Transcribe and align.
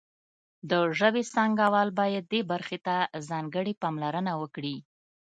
د 0.69 0.71
ژبې 0.99 1.23
څانګوال 1.33 1.89
باید 1.99 2.23
دې 2.31 2.41
برخې 2.51 2.79
ته 2.85 2.95
ځانګړې 3.29 3.73
پاملرنه 3.81 4.31
وکړي 4.41 4.77